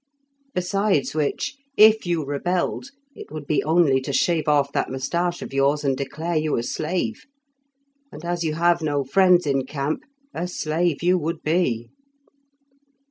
[0.55, 5.53] Besides which, if you rebelled, it would be only to shave off that moustache of
[5.53, 7.25] yours, and declare you a slave,
[8.11, 10.01] and as you have no friends in camp,
[10.33, 11.89] a slave you would be."